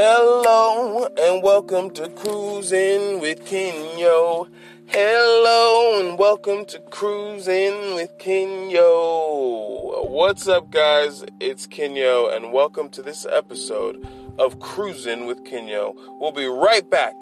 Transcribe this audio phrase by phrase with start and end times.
[0.00, 4.48] Hello and welcome to Cruising with Kenyo.
[4.86, 10.08] Hello and welcome to Cruising with Kenyo.
[10.08, 11.24] What's up, guys?
[11.40, 14.06] It's Kenyo, and welcome to this episode
[14.38, 15.96] of Cruising with Kenyo.
[16.20, 17.16] We'll be right back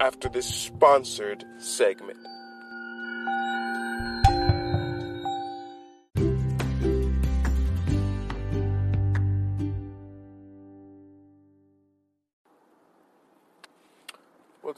[0.00, 2.18] after this sponsored segment.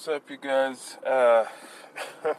[0.01, 0.97] What's up, you guys?
[1.07, 1.45] Uh,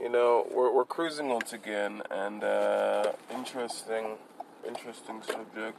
[0.00, 4.16] you know, we're, we're cruising once again, and uh, interesting,
[4.66, 5.76] interesting subject.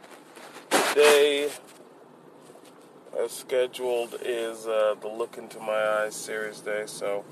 [0.69, 1.49] Today,
[3.19, 6.83] as scheduled, is uh, the Look Into My Eyes series day.
[6.85, 7.25] So,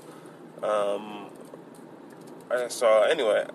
[0.64, 1.26] um,
[2.50, 3.46] I saw anyway.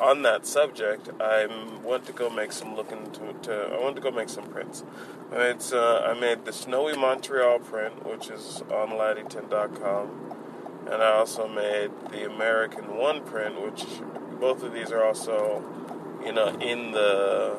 [0.00, 1.46] On that subject, I
[1.84, 3.32] went to go make some look into.
[3.42, 4.82] To, I went to go make some prints.
[5.32, 11.12] I made, uh, I made the Snowy Montreal print, which is on Laddington.com, and I
[11.12, 13.84] also made the American One print, which
[14.40, 15.62] both of these are also,
[16.24, 17.56] you know, in the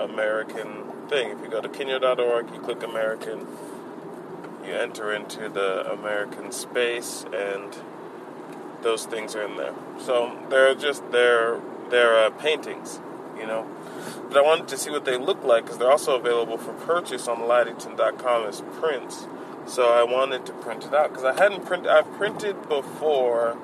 [0.00, 1.30] American thing.
[1.30, 3.46] If you go to Kenyo.org, you click American,
[4.64, 7.76] you enter into the American space, and
[8.82, 9.74] those things are in there.
[9.98, 13.00] So they're just they're they're uh, paintings,
[13.38, 13.66] you know.
[14.28, 17.28] But I wanted to see what they look like because they're also available for purchase
[17.28, 19.26] on Laddington.com as prints.
[19.66, 21.88] So I wanted to print it out because I hadn't printed.
[21.88, 23.56] I've printed before,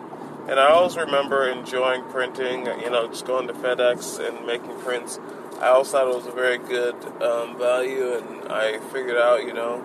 [0.48, 2.66] and I always remember enjoying printing.
[2.66, 5.18] You know, just going to FedEx and making prints.
[5.60, 9.54] I always thought it was a very good um, value, and I figured out, you
[9.54, 9.84] know,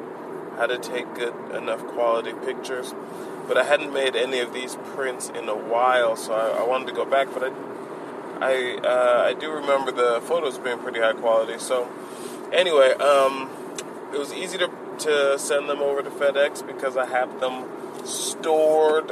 [0.57, 2.93] how to take good enough quality pictures
[3.49, 6.85] but I hadn't made any of these prints in a while, so I, I wanted
[6.87, 7.33] to go back.
[7.33, 7.51] But I,
[8.39, 11.57] I, uh, I do remember the photos being pretty high quality.
[11.57, 11.89] So,
[12.53, 13.49] anyway, um,
[14.13, 17.65] it was easy to to send them over to FedEx because I have them
[18.05, 19.07] stored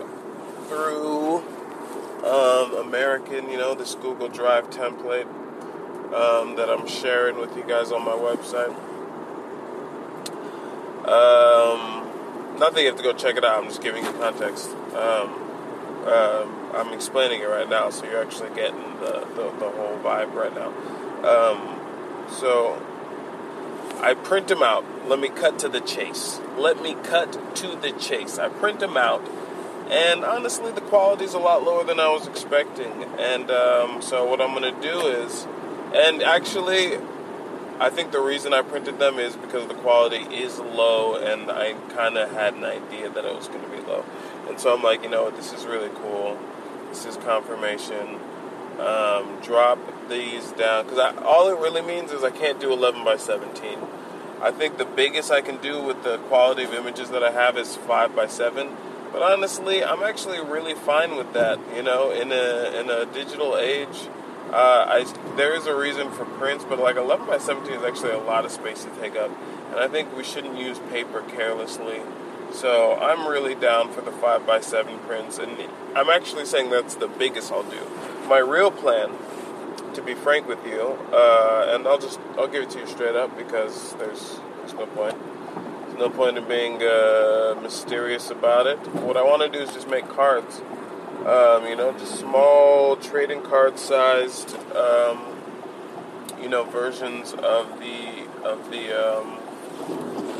[0.68, 1.38] through
[2.24, 5.28] um, American, you know, this Google Drive template
[6.14, 8.76] um, that I'm sharing with you guys on my website.
[11.08, 11.97] Um,
[12.58, 13.64] not that you have to go check it out.
[13.64, 14.70] I'm just giving you context.
[14.94, 15.48] Um,
[16.08, 20.34] um, I'm explaining it right now, so you're actually getting the, the, the whole vibe
[20.34, 20.70] right now.
[21.28, 21.80] Um,
[22.30, 22.82] so
[24.02, 24.86] I print them out.
[25.08, 26.40] Let me cut to the chase.
[26.58, 28.38] Let me cut to the chase.
[28.38, 29.22] I print them out,
[29.90, 33.04] and honestly, the quality is a lot lower than I was expecting.
[33.18, 35.48] And um, so what I'm going to do is,
[35.94, 37.00] and actually,
[37.80, 41.74] I think the reason I printed them is because the quality is low, and I
[41.94, 44.04] kind of had an idea that it was going to be low.
[44.48, 46.40] And so I'm like, you know, what, this is really cool.
[46.90, 48.20] This is confirmation.
[48.80, 49.80] Um, drop
[50.10, 53.80] these down because all it really means is I can't do 11 by 17.
[54.42, 57.58] I think the biggest I can do with the quality of images that I have
[57.58, 58.70] is 5 by 7.
[59.12, 61.60] But honestly, I'm actually really fine with that.
[61.76, 64.10] You know, in a in a digital age,
[64.52, 68.12] uh, I, there is a reason for prints, but like 11 by 17 is actually
[68.12, 69.32] a lot of space to take up,
[69.72, 72.02] and I think we shouldn't use paper carelessly.
[72.54, 75.58] So I'm really down for the 5 by 7 prints, and
[75.96, 77.80] I'm actually saying that's the biggest I'll do.
[78.28, 79.12] My real plan,
[79.94, 83.16] to be frank with you, uh, and I'll just I'll give it to you straight
[83.16, 85.18] up because there's there's no point.
[85.88, 88.78] There's no point in being uh, mysterious about it.
[88.94, 90.62] What I want to do is just make cards.
[91.28, 95.22] Um, you know, just small trading card sized, um,
[96.42, 99.38] you know, versions of the of the um,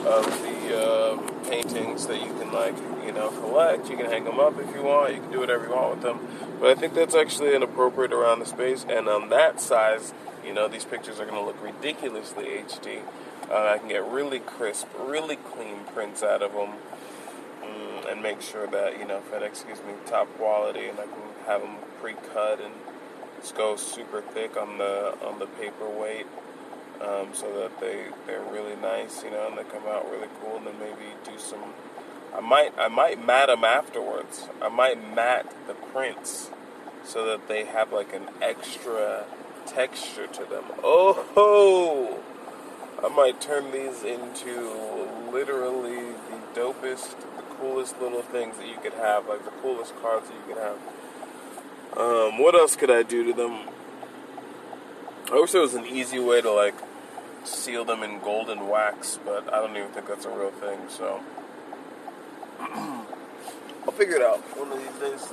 [0.08, 3.90] of the um, paintings that you can like, you know, collect.
[3.90, 5.14] You can hang them up if you want.
[5.14, 6.26] You can do whatever you want with them.
[6.62, 8.86] But I think that's actually inappropriate around the space.
[8.88, 10.14] And on that size,
[10.46, 13.02] you know, these pictures are going to look ridiculously HD.
[13.52, 16.76] Uh, I can get really crisp, really clean prints out of them
[18.08, 21.62] and make sure that you know FedEx gives me top quality, and I can have
[21.62, 22.74] them pre-cut and
[23.42, 26.28] just go super thick on the on the paperweight,
[27.02, 30.58] um, so that they they're really nice, you know, and they come out really cool.
[30.58, 31.74] And then maybe do some.
[32.36, 34.48] I might I might mat them afterwards.
[34.62, 36.50] I might mat the prints
[37.04, 39.26] so that they have like an extra
[39.66, 40.66] texture to them.
[40.84, 42.24] Oh ho!
[43.06, 47.16] I might turn these into literally the dopest
[47.68, 50.78] coolest little things that you could have, like the coolest cards that you could have.
[51.98, 53.68] Um, what else could I do to them?
[55.32, 56.76] I wish there was an easy way to like
[57.44, 60.80] seal them in golden wax, but I don't even think that's a real thing.
[60.88, 61.22] So
[62.60, 65.28] I'll figure it out one of these days.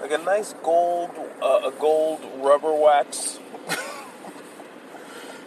[0.00, 1.10] Like a nice gold,
[1.42, 3.38] uh, a gold rubber wax.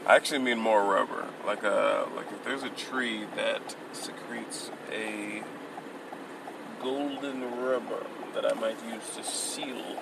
[0.05, 1.25] I actually mean more rubber.
[1.45, 5.41] Like a like if there's a tree that secretes a
[6.81, 9.97] golden rubber that I might use to seal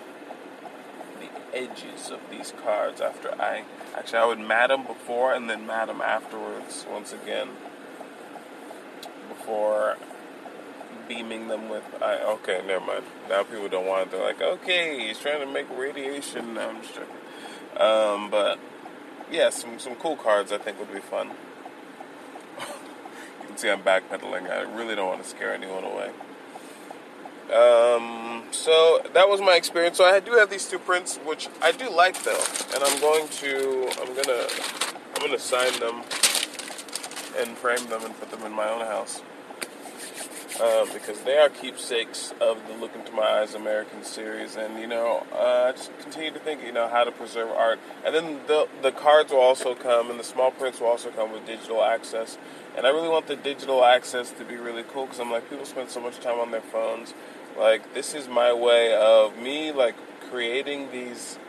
[1.20, 3.64] the edges of these cards after I
[3.96, 7.50] actually I would mat them before and then mat them afterwards once again
[9.30, 9.98] before
[11.08, 13.04] beaming them with I okay never mind.
[13.30, 14.12] Now people don't want it.
[14.12, 16.56] They're like okay he's trying to make radiation.
[16.56, 17.16] No, I'm just joking.
[17.78, 18.60] Um, but
[19.32, 21.32] yeah some some cool cards I think would be fun.
[23.42, 24.50] You can see I'm backpedaling.
[24.50, 26.12] I really don't want to scare anyone away
[27.54, 29.98] um, so that was my experience.
[29.98, 32.44] So I do have these two prints, which I do like though,
[32.74, 34.48] and I'm going to I'm gonna
[35.16, 36.04] I'm gonna sign them
[37.38, 39.22] and frame them and put them in my own house.
[40.60, 44.88] Uh, because they are keepsakes of the Look Into My Eyes American series, and you
[44.88, 48.68] know uh, just continue to think you know how to preserve art, and then the
[48.82, 52.38] the cards will also come, and the small prints will also come with digital access.
[52.78, 55.66] And I really want the digital access to be really cool because I'm like, people
[55.66, 57.14] spend so much time on their phones
[57.58, 59.96] like this is my way of me like
[60.30, 61.40] creating these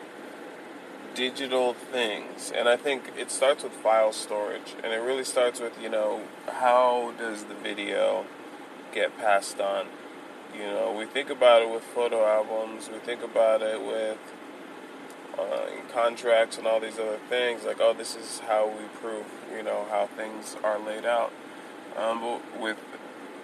[1.14, 2.52] digital things.
[2.54, 6.22] And I think it starts with file storage and it really starts with, you know,
[6.46, 8.26] how does the video
[8.92, 9.86] get passed on?
[10.54, 14.18] You know, we think about it with photo albums, we think about it with
[15.38, 17.64] uh, contracts and all these other things.
[17.64, 21.32] Like, oh, this is how we prove, you know, how things are laid out.
[21.96, 22.76] Um, but with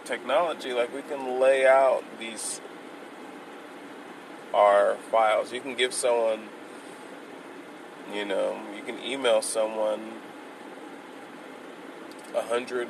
[0.04, 2.60] technology, like we can lay out these
[4.54, 5.52] our files.
[5.52, 6.48] You can give someone,
[8.12, 10.20] you know, you can email someone
[12.34, 12.88] a hundred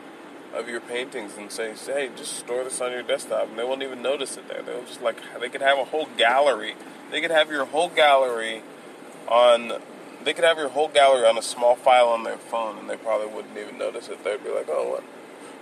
[0.54, 3.82] of your paintings and say, "Hey, just store this on your desktop," and they won't
[3.82, 4.62] even notice it there.
[4.62, 6.74] They'll just like they could have a whole gallery.
[7.10, 8.62] They could have your whole gallery
[9.28, 9.80] on.
[10.24, 12.96] They could have your whole gallery on a small file on their phone, and they
[12.96, 14.22] probably wouldn't even notice it.
[14.22, 15.04] They'd be like, "Oh, what?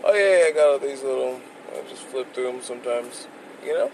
[0.02, 1.40] Oh yeah, I got all these little."
[1.72, 3.28] I just flip through them sometimes,
[3.64, 3.90] you know.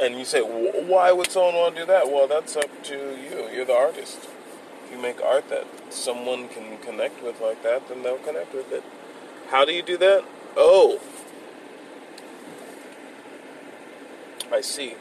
[0.00, 2.06] And you say, why would someone want to do that?
[2.10, 3.48] Well, that's up to you.
[3.52, 4.28] You're the artist.
[4.84, 8.72] If you make art that someone can connect with like that, then they'll connect with
[8.72, 8.82] it.
[9.50, 10.24] How do you do that?
[10.56, 11.00] Oh,
[14.52, 14.94] I see.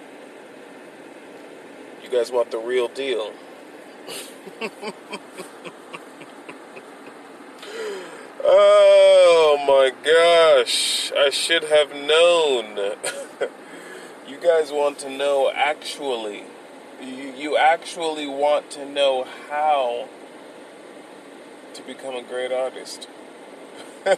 [2.04, 3.32] You guys want the real deal.
[8.52, 12.96] oh my gosh, I should have known.
[14.28, 16.46] you guys want to know actually,
[17.00, 20.10] you, you actually want to know how
[21.76, 23.08] to become a great artist.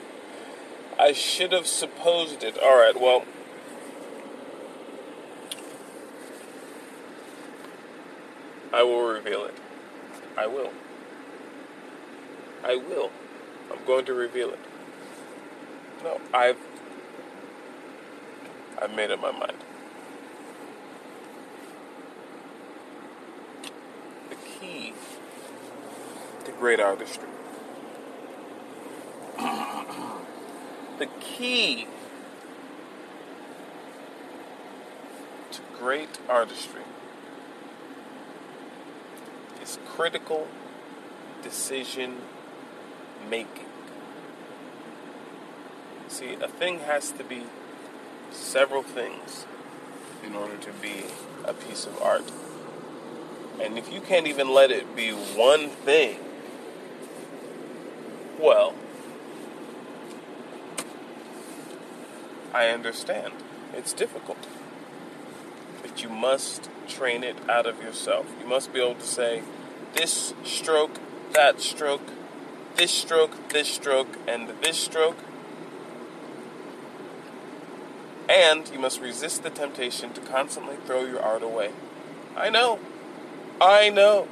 [0.99, 2.57] I should have supposed it.
[2.57, 3.25] Alright, well.
[8.73, 9.55] I will reveal it.
[10.37, 10.71] I will.
[12.63, 13.11] I will.
[13.71, 14.59] I'm going to reveal it.
[16.03, 16.57] No, I've
[18.81, 19.57] I've made up my mind.
[24.29, 24.93] The key
[26.45, 27.27] to great artistry.
[29.37, 31.87] the key
[35.51, 36.81] to great artistry
[39.61, 40.47] is critical
[41.43, 42.17] decision
[43.29, 43.65] making.
[46.07, 47.43] See, a thing has to be
[48.31, 49.45] several things
[50.23, 51.05] in order to be
[51.45, 52.31] a piece of art.
[53.61, 56.17] And if you can't even let it be one thing,
[58.39, 58.73] well,
[62.53, 63.33] I understand.
[63.73, 64.47] It's difficult.
[65.81, 68.27] But you must train it out of yourself.
[68.41, 69.43] You must be able to say,
[69.93, 70.99] this stroke,
[71.33, 72.01] that stroke,
[72.75, 75.17] this stroke, this stroke, and this stroke.
[78.27, 81.71] And you must resist the temptation to constantly throw your art away.
[82.35, 82.79] I know.
[83.59, 84.27] I know.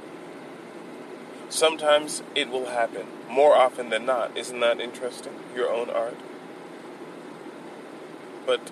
[1.49, 3.07] Sometimes it will happen.
[3.29, 4.37] More often than not.
[4.37, 5.33] Isn't that interesting?
[5.55, 6.17] Your own art.
[8.45, 8.71] But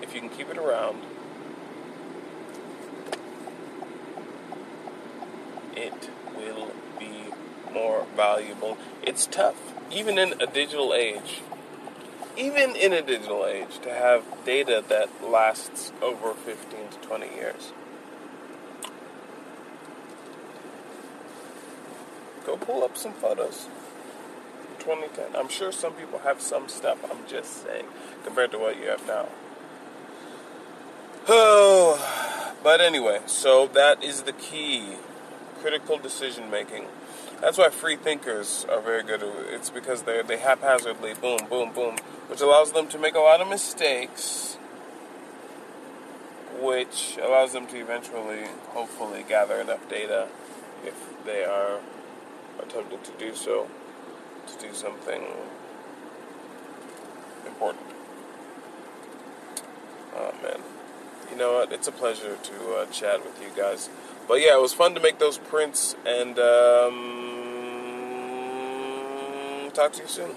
[0.00, 1.02] if you can keep it around,
[5.76, 7.32] it will be
[7.74, 8.78] more valuable.
[9.02, 11.42] It's tough, even in a digital age.
[12.36, 17.72] Even in a digital age, to have data that lasts over 15 to 20 years.
[22.46, 23.68] Go pull up some photos.
[24.78, 25.34] 2010.
[25.34, 27.86] I'm sure some people have some stuff, I'm just saying,
[28.24, 29.28] compared to what you have now.
[31.26, 34.96] Oh, but anyway, so that is the key
[35.60, 36.84] critical decision making.
[37.44, 39.22] That's why free thinkers are very good.
[39.50, 41.96] It's because they they haphazardly boom, boom, boom,
[42.28, 44.56] which allows them to make a lot of mistakes,
[46.58, 50.28] which allows them to eventually, hopefully, gather enough data
[50.86, 50.94] if
[51.26, 51.80] they are
[52.62, 53.68] attempting to do so
[54.46, 55.24] to do something
[57.46, 57.84] important.
[60.16, 60.60] Oh man,
[61.30, 61.72] you know what?
[61.74, 63.90] It's a pleasure to uh, chat with you guys.
[64.26, 66.38] But yeah, it was fun to make those prints and.
[66.38, 67.24] Um,
[69.74, 70.30] talk to you soon.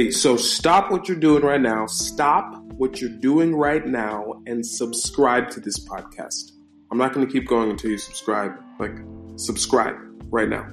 [0.00, 1.84] Hey, so stop what you're doing right now.
[1.84, 6.52] Stop what you're doing right now and subscribe to this podcast.
[6.90, 8.52] I'm not going to keep going until you subscribe.
[8.78, 8.96] Like,
[9.36, 9.96] subscribe
[10.30, 10.66] right now.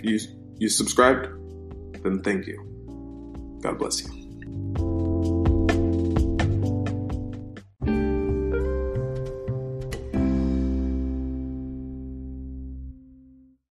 [0.00, 0.20] You,
[0.58, 1.26] you subscribed?
[2.04, 3.58] Then thank you.
[3.64, 4.95] God bless you.